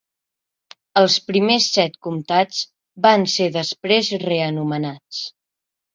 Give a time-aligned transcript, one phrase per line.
[1.01, 2.63] Els primers set comtats
[3.07, 5.25] van ser després reanomenats.